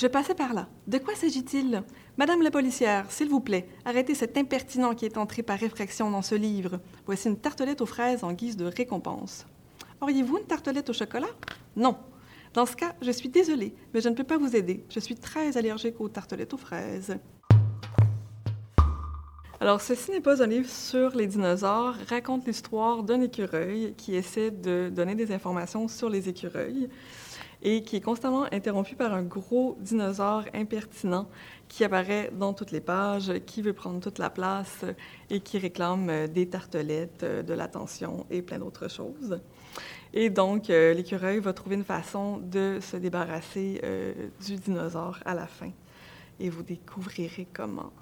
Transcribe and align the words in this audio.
Je 0.00 0.06
passais 0.06 0.36
par 0.36 0.54
là. 0.54 0.68
De 0.86 0.98
quoi 0.98 1.16
s'agit-il? 1.16 1.82
Madame 2.18 2.40
la 2.42 2.52
policière, 2.52 3.10
s'il 3.10 3.28
vous 3.28 3.40
plaît, 3.40 3.68
arrêtez 3.84 4.14
cet 4.14 4.38
impertinent 4.38 4.94
qui 4.94 5.04
est 5.04 5.18
entré 5.18 5.42
par 5.42 5.58
réfraction 5.58 6.08
dans 6.08 6.22
ce 6.22 6.36
livre. 6.36 6.78
Voici 7.04 7.26
une 7.26 7.36
tartelette 7.36 7.80
aux 7.80 7.86
fraises 7.86 8.22
en 8.22 8.32
guise 8.32 8.56
de 8.56 8.66
récompense. 8.66 9.44
Auriez-vous 10.00 10.38
une 10.38 10.44
tartelette 10.44 10.88
au 10.88 10.92
chocolat? 10.92 11.26
Non. 11.74 11.96
Dans 12.54 12.64
ce 12.64 12.76
cas, 12.76 12.94
je 13.02 13.10
suis 13.10 13.28
désolée, 13.28 13.74
mais 13.92 14.00
je 14.00 14.08
ne 14.08 14.14
peux 14.14 14.22
pas 14.22 14.38
vous 14.38 14.54
aider. 14.54 14.84
Je 14.88 15.00
suis 15.00 15.16
très 15.16 15.56
allergique 15.56 16.00
aux 16.00 16.08
tartelettes 16.08 16.54
aux 16.54 16.58
fraises. 16.58 17.18
Alors, 19.60 19.80
ceci 19.80 20.12
n'est 20.12 20.20
pas 20.20 20.40
un 20.40 20.46
livre 20.46 20.70
sur 20.70 21.16
les 21.16 21.26
dinosaures, 21.26 21.96
raconte 22.08 22.46
l'histoire 22.46 23.02
d'un 23.02 23.20
écureuil 23.20 23.92
qui 23.96 24.14
essaie 24.14 24.52
de 24.52 24.88
donner 24.88 25.16
des 25.16 25.32
informations 25.32 25.88
sur 25.88 26.08
les 26.08 26.28
écureuils 26.28 26.88
et 27.60 27.82
qui 27.82 27.96
est 27.96 28.00
constamment 28.00 28.44
interrompu 28.52 28.94
par 28.94 29.12
un 29.12 29.24
gros 29.24 29.76
dinosaure 29.80 30.44
impertinent 30.54 31.28
qui 31.66 31.82
apparaît 31.82 32.30
dans 32.32 32.54
toutes 32.54 32.70
les 32.70 32.80
pages, 32.80 33.32
qui 33.46 33.60
veut 33.62 33.72
prendre 33.72 33.98
toute 33.98 34.18
la 34.18 34.30
place 34.30 34.84
et 35.28 35.40
qui 35.40 35.58
réclame 35.58 36.28
des 36.28 36.48
tartelettes, 36.48 37.24
de 37.24 37.52
l'attention 37.52 38.26
et 38.30 38.42
plein 38.42 38.60
d'autres 38.60 38.88
choses. 38.88 39.40
Et 40.14 40.30
donc, 40.30 40.70
euh, 40.70 40.94
l'écureuil 40.94 41.40
va 41.40 41.52
trouver 41.52 41.74
une 41.74 41.84
façon 41.84 42.38
de 42.38 42.78
se 42.80 42.96
débarrasser 42.96 43.80
euh, 43.82 44.14
du 44.46 44.54
dinosaure 44.54 45.18
à 45.24 45.34
la 45.34 45.48
fin. 45.48 45.72
Et 46.38 46.48
vous 46.48 46.62
découvrirez 46.62 47.48
comment. 47.52 47.92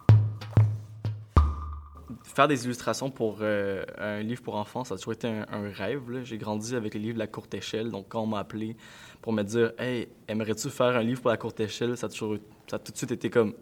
Faire 2.23 2.47
des 2.47 2.65
illustrations 2.65 3.11
pour 3.11 3.39
euh, 3.41 3.85
un 3.99 4.21
livre 4.21 4.41
pour 4.41 4.55
enfants, 4.55 4.85
ça 4.85 4.95
a 4.95 4.97
toujours 4.97 5.15
été 5.15 5.27
un, 5.27 5.71
rêve. 5.73 6.23
J'ai 6.23 6.39
grandi 6.39 6.77
avec 6.77 6.95
les 6.95 7.01
livres 7.01 7.15
de 7.15 7.19
la 7.19 7.27
courte 7.27 7.53
échelle. 7.55 7.91
Donc, 7.91 8.07
quand 8.09 8.23
on 8.23 8.27
m'a 8.27 8.39
appelé 8.39 8.77
pour 9.21 9.33
me 9.33 9.43
dire 9.43 9.73
Hey, 9.77 10.09
aimerais-tu 10.29 10.71
faire 10.71 10.97
un 10.97 11.03
livre 11.03 11.21
pour 11.21 11.31
la 11.31 11.37
courte 11.37 11.59
échelle 11.59 11.97
ça 11.97 12.07
a, 12.07 12.79
tout 12.79 12.93
de 12.93 12.97
suite 12.97 13.11
été 13.11 13.29
comme 13.29 13.55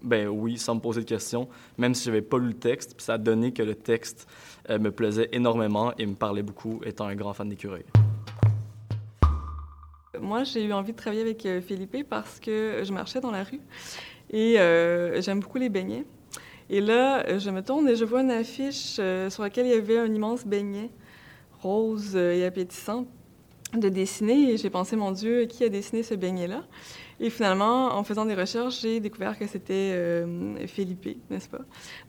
ben 0.00 0.28
oui, 0.28 0.58
sans 0.58 0.76
me 0.76 0.80
poser 0.80 1.00
de 1.00 1.06
questions, 1.06 1.48
même 1.76 1.92
si 1.92 2.04
je 2.04 2.10
n'avais 2.10 2.22
pas 2.22 2.38
lu 2.38 2.48
le 2.48 2.54
texte. 2.54 2.94
Puis 2.96 3.04
ça 3.04 3.14
a 3.14 3.18
donné 3.18 3.52
que 3.52 3.64
le 3.64 3.74
texte 3.74 4.28
euh, 4.70 4.78
me 4.78 4.92
plaisait 4.92 5.28
énormément 5.32 5.92
et 5.98 6.06
me 6.06 6.14
parlait 6.14 6.44
beaucoup, 6.44 6.80
étant 6.84 7.06
un 7.06 7.16
grand 7.16 7.34
fan 7.34 7.48
d'écureuil. 7.48 7.84
Moi, 10.20 10.44
j'ai 10.44 10.64
eu 10.64 10.72
envie 10.72 10.92
de 10.92 10.96
travailler 10.96 11.22
avec 11.22 11.44
euh, 11.46 11.60
Philippe 11.60 12.08
parce 12.08 12.38
que 12.38 12.82
je 12.84 12.92
marchais 12.92 13.20
dans 13.20 13.32
la 13.32 13.42
rue 13.42 13.60
et 14.30 14.54
j'aime 15.20 15.40
beaucoup 15.40 15.58
les 15.58 15.68
beignets. 15.68 16.04
Et 16.70 16.80
là, 16.80 17.38
je 17.38 17.50
me 17.50 17.62
tourne 17.62 17.88
et 17.88 17.96
je 17.96 18.04
vois 18.04 18.20
une 18.20 18.30
affiche 18.30 18.96
euh, 18.98 19.30
sur 19.30 19.42
laquelle 19.42 19.66
il 19.66 19.72
y 19.72 19.76
avait 19.76 19.98
un 19.98 20.12
immense 20.12 20.44
beignet 20.46 20.90
rose 21.60 22.12
euh, 22.14 22.34
et 22.34 22.44
appétissant 22.44 23.06
de 23.74 23.88
dessiner. 23.88 24.52
Et 24.52 24.56
j'ai 24.56 24.70
pensé, 24.70 24.96
mon 24.96 25.12
Dieu, 25.12 25.46
qui 25.46 25.64
a 25.64 25.68
dessiné 25.68 26.02
ce 26.02 26.14
beignet-là? 26.14 26.64
Et 27.20 27.30
finalement, 27.30 27.96
en 27.96 28.04
faisant 28.04 28.24
des 28.26 28.34
recherches, 28.34 28.82
j'ai 28.82 29.00
découvert 29.00 29.36
que 29.36 29.46
c'était 29.46 29.92
euh, 29.94 30.66
Philippe, 30.68 31.08
n'est-ce 31.30 31.48
pas? 31.48 31.62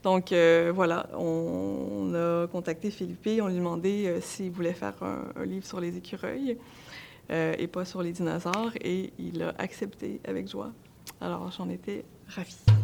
Donc 0.04 0.30
euh, 0.30 0.70
voilà, 0.72 1.08
on, 1.18 2.12
a 2.14 2.46
contacté 2.46 2.90
Philippe, 2.90 3.26
on 3.42 3.48
lui 3.48 3.54
a 3.54 3.58
demandé 3.58 4.06
euh, 4.06 4.20
s'il 4.20 4.52
voulait 4.52 4.72
faire 4.72 4.94
un, 5.02 5.24
un, 5.34 5.44
livre 5.44 5.66
sur 5.66 5.80
les 5.80 5.96
écureuils 5.96 6.58
euh, 7.32 7.54
et 7.58 7.66
pas 7.66 7.84
sur 7.84 8.02
les 8.02 8.12
dinosaures, 8.12 8.72
et 8.80 9.12
il 9.18 9.42
a 9.42 9.52
accepté 9.58 10.20
avec 10.24 10.48
joie. 10.48 10.70
Alors 11.20 11.50
j'en 11.50 11.68
étais 11.68 12.04
ravie. 12.28 12.79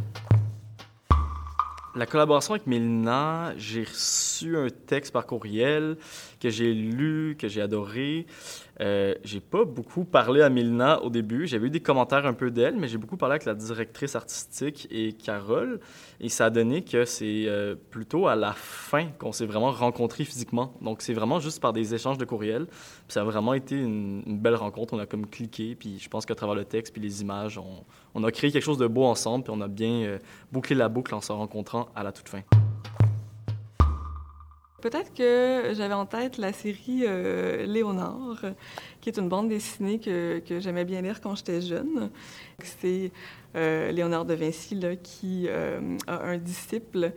La 1.97 2.05
collaboration 2.05 2.53
avec 2.53 2.67
Mélina, 2.67 3.55
j'ai 3.57 3.85
reçu 3.85 4.55
un 4.59 4.69
texte 4.69 5.15
par 5.15 5.25
courriel 5.25 5.97
que 6.41 6.51
j'ai 6.51 6.75
lu, 6.75 7.37
que 7.39 7.49
j'ai 7.49 7.63
adoré. 7.63 8.27
Euh, 8.83 9.15
j'ai 9.25 9.41
pas 9.41 9.65
beaucoup 9.65 10.05
parlé 10.05 10.43
à 10.43 10.51
Mélina 10.51 11.01
au 11.03 11.09
début. 11.09 11.47
J'avais 11.47 11.69
eu 11.69 11.71
des 11.71 11.81
commentaires 11.81 12.27
un 12.27 12.35
peu 12.35 12.51
d'elle, 12.51 12.77
mais 12.77 12.89
j'ai 12.89 12.99
beaucoup 12.99 13.17
parlé 13.17 13.33
avec 13.35 13.47
la 13.47 13.55
directrice 13.55 14.15
artistique 14.15 14.87
et 14.91 15.15
Carole. 15.15 15.81
Et 16.21 16.29
ça 16.29 16.47
a 16.47 16.51
donné 16.51 16.85
que 16.85 17.07
c'est 17.07 17.45
euh, 17.47 17.75
plutôt 17.91 18.27
à 18.27 18.37
la 18.37 18.53
fin 18.53 19.07
qu'on 19.19 19.33
s'est 19.33 19.47
vraiment 19.47 19.71
rencontrés 19.71 20.25
physiquement. 20.25 20.75
Donc 20.83 21.01
c'est 21.01 21.15
vraiment 21.15 21.41
juste 21.41 21.61
par 21.61 21.73
des 21.73 21.95
échanges 21.95 22.19
de 22.19 22.27
courriel. 22.27 22.67
Puis 22.67 23.15
ça 23.15 23.23
a 23.23 23.25
vraiment 23.25 23.55
été 23.55 23.75
une, 23.75 24.23
belle 24.27 24.57
rencontre. 24.57 24.93
On 24.93 24.99
a 24.99 25.07
comme 25.07 25.27
cliqué. 25.27 25.75
Puis 25.75 25.99
je 25.99 26.11
pense 26.11 26.27
qu'à 26.27 26.35
travers 26.35 26.55
le 26.55 26.67
texte 26.67 26.93
puis 26.93 27.01
les 27.01 27.23
images, 27.23 27.57
on, 27.57 27.85
on, 28.15 28.23
a 28.23 28.31
créé 28.31 28.53
quelque 28.53 28.65
chose 28.65 28.77
de 28.77 28.87
beau 28.87 29.05
ensemble. 29.05 29.45
Puis 29.45 29.55
on 29.57 29.63
a 29.63 29.69
bien 29.69 30.03
euh, 30.03 30.19
bouclé 30.53 30.77
la 30.77 30.91
boucle 30.91 31.15
en 31.15 31.23
se 31.23 31.33
rencontrant 31.33 31.86
à 31.95 32.03
la 32.03 32.13
toute 32.13 32.29
fin. 32.29 32.43
Peut-être 34.83 35.15
que 35.15 35.73
j'avais 35.75 35.95
en 35.95 36.07
tête 36.07 36.37
la 36.37 36.53
série 36.53 37.05
euh, 37.07 37.65
Léonard, 37.67 38.45
qui 39.01 39.09
est 39.09 39.19
une 39.19 39.29
bande 39.29 39.49
dessinée 39.49 39.99
que, 39.99 40.39
que 40.41 40.61
j'aimais 40.61 40.85
bien 40.85 41.01
lire 41.01 41.21
quand 41.21 41.35
j'étais 41.35 41.63
jeune. 41.63 42.11
C'est 42.63 43.11
euh, 43.57 43.91
Léonard 43.91 44.27
de 44.27 44.35
Vinci 44.35 44.75
là, 44.75 44.95
qui 44.95 45.47
euh, 45.49 45.97
a 46.07 46.23
un 46.23 46.37
disciple 46.37 47.13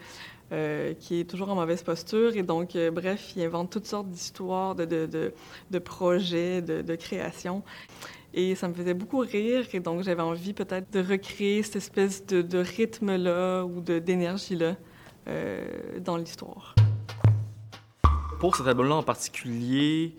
qui 1.00 1.19
est 1.19 1.30
toujours 1.30 1.50
en 1.50 1.56
mauvaise 1.56 1.84
posture. 1.84 2.36
Et 2.36 2.41
donc, 2.41 2.75
bref, 2.91 3.34
il 3.36 3.44
invente 3.44 3.69
toutes 3.69 3.86
sortes 3.86 4.09
d'histoires, 4.09 4.74
de, 4.74 4.84
de, 4.84 5.06
de, 5.06 5.31
de, 5.69 5.78
projets, 5.78 6.63
de 6.63 6.96
créations. 6.96 7.62
Et 8.34 8.56
ça 8.56 8.68
me 8.68 8.74
faisait 8.74 8.94
beaucoup 8.94 9.20
rire. 9.20 9.66
Et 9.74 9.80
donc, 9.80 10.04
j'avais 10.04 10.22
envie 10.22 10.54
peut-être 10.54 10.92
de 10.92 11.00
recréer 11.00 11.64
cette 11.64 11.78
espèce 11.78 12.26
de, 12.26 12.58
rythme-là 12.58 13.64
ou 13.64 13.82
d'énergie-là 13.82 14.76
euh, 15.28 16.00
dans 16.00 16.18
l'histoire 16.18 16.76
pour 18.40 18.56
cet 18.56 18.68
album-là 18.68 18.96
en 18.96 19.04
particulier, 19.04 20.16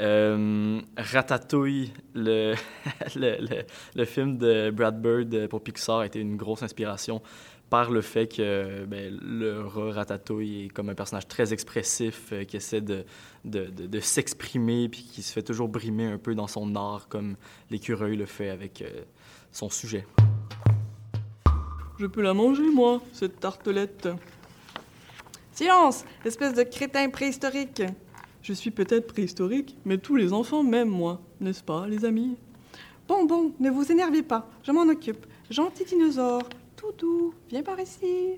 euh, 0.00 0.80
Ratatouille, 0.96 1.92
le, 2.14 2.54
le, 3.16 3.36
le, 3.40 3.62
le, 3.94 4.04
film 4.04 4.38
de 4.38 4.70
Brad 4.70 5.00
Bird 5.00 5.48
pour 5.48 5.62
Pixar, 5.62 6.00
a 6.00 6.06
été 6.06 6.20
une 6.20 6.36
grosse 6.36 6.62
inspiration 6.62 7.22
par 7.70 7.90
le 7.90 8.02
fait 8.02 8.28
que 8.28 8.84
ben, 8.84 9.18
le 9.20 9.62
rat 9.62 9.92
Ratatouille 9.92 10.66
est 10.66 10.68
comme 10.68 10.90
un 10.90 10.94
personnage 10.94 11.26
très 11.26 11.52
expressif 11.52 12.30
euh, 12.32 12.44
qui 12.44 12.56
essaie 12.56 12.80
de, 12.80 13.04
de, 13.44 13.66
de, 13.66 13.86
de 13.86 14.00
s'exprimer 14.00 14.88
puis 14.88 15.02
qui 15.02 15.22
se 15.22 15.32
fait 15.32 15.42
toujours 15.42 15.68
brimer 15.68 16.06
un 16.06 16.18
peu 16.18 16.34
dans 16.34 16.46
son 16.46 16.76
art 16.76 17.08
comme 17.08 17.36
l'écureuil 17.70 18.16
le 18.16 18.26
fait 18.26 18.50
avec 18.50 18.82
euh, 18.82 19.02
son 19.50 19.70
sujet. 19.70 20.06
Je 21.98 22.06
peux 22.06 22.22
la 22.22 22.34
manger, 22.34 22.68
moi, 22.72 23.00
cette 23.12 23.40
tartelette? 23.40 24.08
Silence, 25.52 26.04
espèce 26.24 26.54
de 26.54 26.64
crétin 26.64 27.08
préhistorique. 27.08 27.82
Je 28.44 28.52
suis 28.52 28.70
peut-être 28.70 29.06
préhistorique, 29.06 29.74
mais 29.86 29.96
tous 29.96 30.16
les 30.16 30.34
enfants 30.34 30.62
m'aiment, 30.62 30.90
moi, 30.90 31.22
n'est-ce 31.40 31.62
pas, 31.62 31.86
les 31.86 32.04
amis? 32.04 32.36
Bon, 33.08 33.24
bon, 33.24 33.54
ne 33.58 33.70
vous 33.70 33.90
énervez 33.90 34.22
pas, 34.22 34.50
je 34.62 34.70
m'en 34.70 34.82
occupe. 34.82 35.24
Gentil 35.48 35.86
dinosaure, 35.86 36.46
tout 36.76 36.92
doux, 36.98 37.32
viens 37.48 37.62
par 37.62 37.80
ici. 37.80 38.36